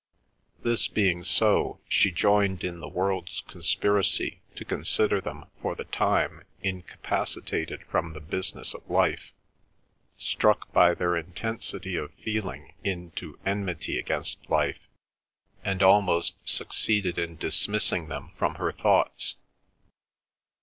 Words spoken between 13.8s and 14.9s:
against life,